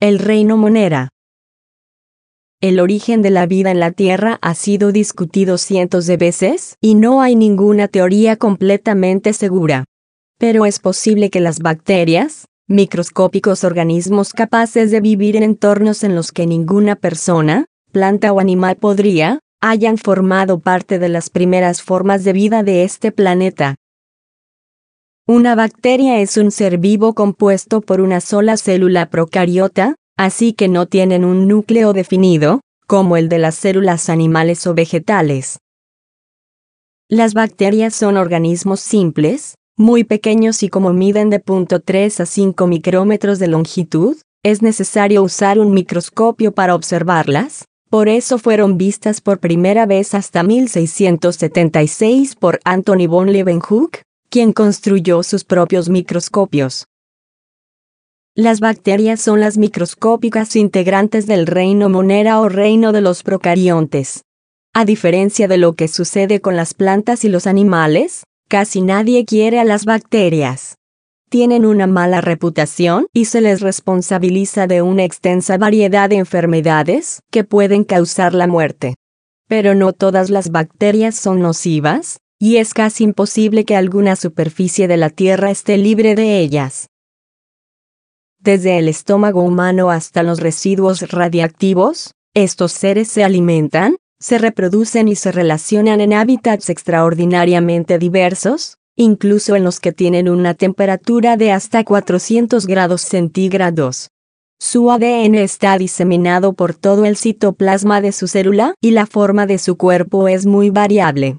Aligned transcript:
El 0.00 0.20
reino 0.20 0.56
Monera. 0.56 1.08
El 2.60 2.78
origen 2.78 3.20
de 3.20 3.30
la 3.30 3.46
vida 3.46 3.72
en 3.72 3.80
la 3.80 3.90
Tierra 3.90 4.38
ha 4.42 4.54
sido 4.54 4.92
discutido 4.92 5.58
cientos 5.58 6.06
de 6.06 6.16
veces 6.16 6.76
y 6.80 6.94
no 6.94 7.20
hay 7.20 7.34
ninguna 7.34 7.88
teoría 7.88 8.36
completamente 8.36 9.32
segura. 9.32 9.86
Pero 10.38 10.66
es 10.66 10.78
posible 10.78 11.30
que 11.30 11.40
las 11.40 11.58
bacterias, 11.58 12.44
microscópicos 12.68 13.64
organismos 13.64 14.34
capaces 14.34 14.92
de 14.92 15.00
vivir 15.00 15.34
en 15.34 15.42
entornos 15.42 16.04
en 16.04 16.14
los 16.14 16.30
que 16.30 16.46
ninguna 16.46 16.94
persona, 16.94 17.64
planta 17.90 18.32
o 18.32 18.38
animal 18.38 18.76
podría, 18.76 19.40
hayan 19.60 19.98
formado 19.98 20.60
parte 20.60 21.00
de 21.00 21.08
las 21.08 21.28
primeras 21.28 21.82
formas 21.82 22.22
de 22.22 22.34
vida 22.34 22.62
de 22.62 22.84
este 22.84 23.10
planeta. 23.10 23.74
Una 25.30 25.54
bacteria 25.54 26.20
es 26.20 26.38
un 26.38 26.50
ser 26.50 26.78
vivo 26.78 27.12
compuesto 27.12 27.82
por 27.82 28.00
una 28.00 28.22
sola 28.22 28.56
célula 28.56 29.10
procariota, 29.10 29.94
así 30.16 30.54
que 30.54 30.68
no 30.68 30.86
tienen 30.86 31.22
un 31.22 31.46
núcleo 31.46 31.92
definido, 31.92 32.62
como 32.86 33.18
el 33.18 33.28
de 33.28 33.38
las 33.38 33.54
células 33.54 34.08
animales 34.08 34.66
o 34.66 34.72
vegetales. 34.72 35.58
Las 37.10 37.34
bacterias 37.34 37.94
son 37.94 38.16
organismos 38.16 38.80
simples, 38.80 39.56
muy 39.76 40.02
pequeños 40.02 40.62
y 40.62 40.70
como 40.70 40.94
miden 40.94 41.28
de 41.28 41.44
0.3 41.44 42.20
a 42.20 42.24
5 42.24 42.66
micrómetros 42.66 43.38
de 43.38 43.48
longitud, 43.48 44.16
es 44.42 44.62
necesario 44.62 45.22
usar 45.22 45.58
un 45.58 45.74
microscopio 45.74 46.52
para 46.52 46.74
observarlas, 46.74 47.66
por 47.90 48.08
eso 48.08 48.38
fueron 48.38 48.78
vistas 48.78 49.20
por 49.20 49.40
primera 49.40 49.84
vez 49.84 50.14
hasta 50.14 50.42
1676 50.42 52.34
por 52.34 52.60
Anthony 52.64 53.06
von 53.08 53.30
Leeuwenhoek, 53.30 54.07
quien 54.30 54.52
construyó 54.52 55.22
sus 55.22 55.44
propios 55.44 55.88
microscopios. 55.88 56.86
Las 58.34 58.60
bacterias 58.60 59.20
son 59.20 59.40
las 59.40 59.58
microscópicas 59.58 60.54
integrantes 60.54 61.26
del 61.26 61.46
reino 61.46 61.88
monera 61.88 62.40
o 62.40 62.48
reino 62.48 62.92
de 62.92 63.00
los 63.00 63.22
procariontes. 63.22 64.22
A 64.74 64.84
diferencia 64.84 65.48
de 65.48 65.58
lo 65.58 65.72
que 65.72 65.88
sucede 65.88 66.40
con 66.40 66.54
las 66.54 66.74
plantas 66.74 67.24
y 67.24 67.28
los 67.28 67.46
animales, 67.46 68.24
casi 68.48 68.80
nadie 68.80 69.24
quiere 69.24 69.58
a 69.58 69.64
las 69.64 69.86
bacterias. 69.86 70.76
Tienen 71.30 71.66
una 71.66 71.86
mala 71.86 72.20
reputación 72.20 73.06
y 73.12 73.24
se 73.24 73.40
les 73.40 73.60
responsabiliza 73.60 74.66
de 74.66 74.82
una 74.82 75.04
extensa 75.04 75.58
variedad 75.58 76.08
de 76.08 76.16
enfermedades 76.16 77.20
que 77.30 77.44
pueden 77.44 77.84
causar 77.84 78.34
la 78.34 78.46
muerte. 78.46 78.94
Pero 79.48 79.74
no 79.74 79.92
todas 79.92 80.30
las 80.30 80.50
bacterias 80.50 81.16
son 81.16 81.40
nocivas, 81.40 82.20
y 82.38 82.56
es 82.56 82.72
casi 82.72 83.04
imposible 83.04 83.64
que 83.64 83.76
alguna 83.76 84.14
superficie 84.16 84.86
de 84.86 84.96
la 84.96 85.10
Tierra 85.10 85.50
esté 85.50 85.76
libre 85.76 86.14
de 86.14 86.38
ellas. 86.38 86.88
Desde 88.38 88.78
el 88.78 88.88
estómago 88.88 89.42
humano 89.42 89.90
hasta 89.90 90.22
los 90.22 90.38
residuos 90.40 91.10
radiactivos, 91.10 92.12
estos 92.34 92.70
seres 92.72 93.08
se 93.08 93.24
alimentan, 93.24 93.96
se 94.20 94.38
reproducen 94.38 95.08
y 95.08 95.16
se 95.16 95.32
relacionan 95.32 96.00
en 96.00 96.12
hábitats 96.12 96.70
extraordinariamente 96.70 97.98
diversos, 97.98 98.78
incluso 98.94 99.56
en 99.56 99.64
los 99.64 99.80
que 99.80 99.92
tienen 99.92 100.28
una 100.28 100.54
temperatura 100.54 101.36
de 101.36 101.50
hasta 101.50 101.82
400 101.82 102.66
grados 102.66 103.00
centígrados. 103.02 104.10
Su 104.60 104.90
ADN 104.90 105.36
está 105.36 105.78
diseminado 105.78 106.52
por 106.52 106.74
todo 106.74 107.04
el 107.04 107.16
citoplasma 107.16 108.00
de 108.00 108.12
su 108.12 108.26
célula 108.28 108.74
y 108.80 108.92
la 108.92 109.06
forma 109.06 109.46
de 109.46 109.58
su 109.58 109.76
cuerpo 109.76 110.28
es 110.28 110.46
muy 110.46 110.70
variable. 110.70 111.38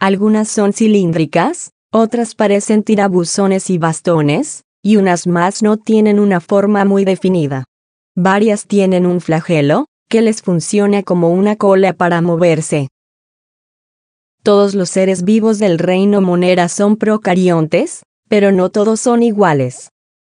Algunas 0.00 0.48
son 0.48 0.72
cilíndricas, 0.72 1.72
otras 1.92 2.36
parecen 2.36 2.84
tirabuzones 2.84 3.68
y 3.68 3.78
bastones, 3.78 4.62
y 4.80 4.94
unas 4.96 5.26
más 5.26 5.60
no 5.60 5.76
tienen 5.76 6.20
una 6.20 6.38
forma 6.40 6.84
muy 6.84 7.04
definida. 7.04 7.64
Varias 8.14 8.68
tienen 8.68 9.06
un 9.06 9.20
flagelo, 9.20 9.86
que 10.08 10.22
les 10.22 10.40
funciona 10.40 11.02
como 11.02 11.30
una 11.30 11.56
cola 11.56 11.94
para 11.94 12.22
moverse. 12.22 12.88
Todos 14.44 14.76
los 14.76 14.88
seres 14.88 15.24
vivos 15.24 15.58
del 15.58 15.80
reino 15.80 16.20
monera 16.20 16.68
son 16.68 16.96
procariontes, 16.96 18.04
pero 18.28 18.52
no 18.52 18.70
todos 18.70 19.00
son 19.00 19.24
iguales. 19.24 19.88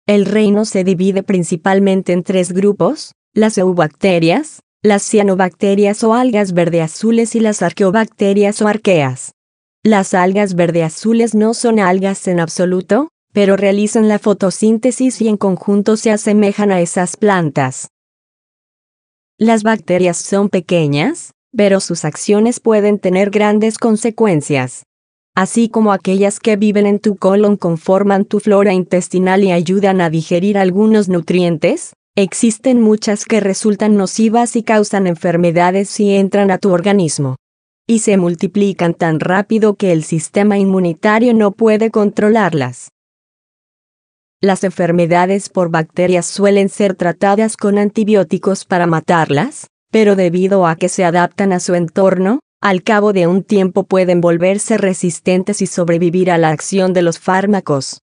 El 0.06 0.26
reino 0.26 0.66
se 0.66 0.84
divide 0.84 1.22
principalmente 1.22 2.12
en 2.12 2.22
tres 2.22 2.52
grupos, 2.52 3.12
las 3.32 3.56
eubacterias, 3.56 4.60
las 4.82 5.02
cianobacterias 5.02 6.04
o 6.04 6.12
algas 6.12 6.52
verde 6.52 6.82
azules 6.82 7.34
y 7.34 7.40
las 7.40 7.62
arqueobacterias 7.62 8.60
o 8.60 8.68
arqueas. 8.68 9.32
Las 9.86 10.14
algas 10.14 10.54
verde 10.54 10.82
azules 10.82 11.34
no 11.34 11.52
son 11.52 11.78
algas 11.78 12.26
en 12.26 12.40
absoluto, 12.40 13.08
pero 13.34 13.54
realizan 13.54 14.08
la 14.08 14.18
fotosíntesis 14.18 15.20
y 15.20 15.28
en 15.28 15.36
conjunto 15.36 15.98
se 15.98 16.10
asemejan 16.10 16.72
a 16.72 16.80
esas 16.80 17.18
plantas. 17.18 17.88
Las 19.36 19.62
bacterias 19.62 20.16
son 20.16 20.48
pequeñas, 20.48 21.34
pero 21.54 21.80
sus 21.80 22.06
acciones 22.06 22.60
pueden 22.60 22.98
tener 22.98 23.28
grandes 23.28 23.76
consecuencias. 23.76 24.84
Así 25.34 25.68
como 25.68 25.92
aquellas 25.92 26.40
que 26.40 26.56
viven 26.56 26.86
en 26.86 26.98
tu 26.98 27.16
colon 27.16 27.58
conforman 27.58 28.24
tu 28.24 28.40
flora 28.40 28.72
intestinal 28.72 29.44
y 29.44 29.52
ayudan 29.52 30.00
a 30.00 30.08
digerir 30.08 30.56
algunos 30.56 31.10
nutrientes, 31.10 31.92
existen 32.16 32.80
muchas 32.80 33.26
que 33.26 33.40
resultan 33.40 33.98
nocivas 33.98 34.56
y 34.56 34.62
causan 34.62 35.06
enfermedades 35.06 35.90
si 35.90 36.14
entran 36.14 36.50
a 36.50 36.56
tu 36.56 36.72
organismo 36.72 37.36
y 37.86 37.98
se 38.00 38.16
multiplican 38.16 38.94
tan 38.94 39.20
rápido 39.20 39.74
que 39.74 39.92
el 39.92 40.04
sistema 40.04 40.58
inmunitario 40.58 41.34
no 41.34 41.52
puede 41.52 41.90
controlarlas. 41.90 42.88
Las 44.40 44.62
enfermedades 44.64 45.48
por 45.48 45.70
bacterias 45.70 46.26
suelen 46.26 46.68
ser 46.68 46.94
tratadas 46.94 47.56
con 47.56 47.78
antibióticos 47.78 48.64
para 48.64 48.86
matarlas, 48.86 49.68
pero 49.90 50.16
debido 50.16 50.66
a 50.66 50.76
que 50.76 50.88
se 50.88 51.04
adaptan 51.04 51.52
a 51.52 51.60
su 51.60 51.74
entorno, 51.74 52.40
al 52.60 52.82
cabo 52.82 53.12
de 53.12 53.26
un 53.26 53.42
tiempo 53.42 53.84
pueden 53.84 54.20
volverse 54.20 54.78
resistentes 54.78 55.62
y 55.62 55.66
sobrevivir 55.66 56.30
a 56.30 56.38
la 56.38 56.50
acción 56.50 56.92
de 56.92 57.02
los 57.02 57.18
fármacos. 57.18 58.03